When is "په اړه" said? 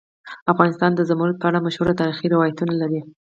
1.39-1.63